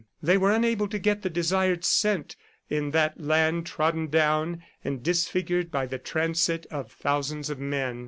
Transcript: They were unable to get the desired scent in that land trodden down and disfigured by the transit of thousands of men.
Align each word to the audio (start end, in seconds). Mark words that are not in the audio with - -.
They 0.23 0.35
were 0.35 0.51
unable 0.51 0.87
to 0.87 0.97
get 0.97 1.21
the 1.21 1.29
desired 1.29 1.85
scent 1.85 2.35
in 2.71 2.89
that 2.89 3.19
land 3.21 3.67
trodden 3.67 4.07
down 4.07 4.63
and 4.83 5.03
disfigured 5.03 5.69
by 5.69 5.85
the 5.85 5.99
transit 5.99 6.65
of 6.71 6.91
thousands 6.91 7.51
of 7.51 7.59
men. 7.59 7.99